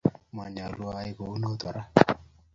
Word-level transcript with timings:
Manyalu 0.35 0.81
ayai 0.89 1.11
ko 1.17 1.23
u 1.35 1.37
notok 1.41 1.71
ra. 1.75 1.81